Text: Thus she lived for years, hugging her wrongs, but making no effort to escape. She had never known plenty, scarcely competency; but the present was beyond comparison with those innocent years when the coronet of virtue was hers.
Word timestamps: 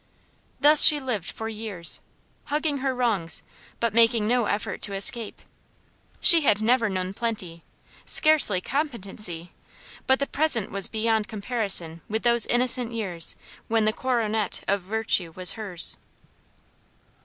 Thus 0.59 0.81
she 0.81 0.99
lived 0.99 1.29
for 1.29 1.47
years, 1.47 2.01
hugging 2.45 2.79
her 2.79 2.95
wrongs, 2.95 3.43
but 3.79 3.93
making 3.93 4.27
no 4.27 4.45
effort 4.45 4.81
to 4.81 4.93
escape. 4.95 5.43
She 6.19 6.41
had 6.41 6.59
never 6.59 6.89
known 6.89 7.13
plenty, 7.13 7.63
scarcely 8.03 8.61
competency; 8.61 9.51
but 10.07 10.17
the 10.17 10.25
present 10.25 10.71
was 10.71 10.87
beyond 10.89 11.27
comparison 11.27 12.01
with 12.09 12.23
those 12.23 12.47
innocent 12.47 12.93
years 12.93 13.35
when 13.67 13.85
the 13.85 13.93
coronet 13.93 14.63
of 14.67 14.81
virtue 14.81 15.33
was 15.35 15.51
hers. 15.51 15.99